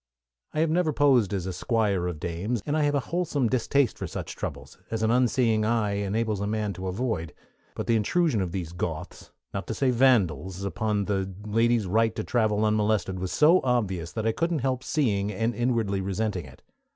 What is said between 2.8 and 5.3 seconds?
have a wholesome distaste for such troubles as an